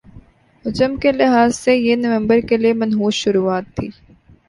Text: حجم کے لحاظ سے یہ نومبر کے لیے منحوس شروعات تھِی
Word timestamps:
حجم 0.65 0.95
کے 1.01 1.11
لحاظ 1.11 1.55
سے 1.55 1.75
یہ 1.77 1.95
نومبر 1.97 2.39
کے 2.49 2.57
لیے 2.57 2.73
منحوس 2.81 3.13
شروعات 3.23 3.65
تھِی 3.75 3.87